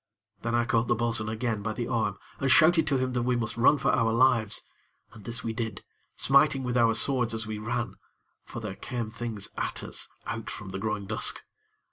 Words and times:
Then 0.41 0.55
I 0.55 0.65
caught 0.65 0.87
the 0.87 0.95
bo'sun 0.95 1.29
again 1.29 1.61
by 1.61 1.73
the 1.73 1.87
arm, 1.87 2.17
and 2.39 2.49
shouted 2.49 2.87
to 2.87 2.97
him 2.97 3.13
that 3.13 3.21
we 3.21 3.35
must 3.35 3.55
run 3.55 3.77
for 3.77 3.91
our 3.91 4.11
lives; 4.11 4.63
and 5.13 5.25
this 5.25 5.43
we 5.43 5.53
did, 5.53 5.83
smiting 6.15 6.63
with 6.63 6.75
our 6.75 6.95
swords 6.95 7.35
as 7.35 7.45
we 7.45 7.59
ran; 7.59 7.97
for 8.43 8.59
there 8.61 8.73
came 8.75 9.11
things 9.11 9.49
at 9.59 9.83
us, 9.83 10.07
out 10.25 10.49
from 10.49 10.69
the 10.69 10.79
growing 10.79 11.05
dusk. 11.05 11.43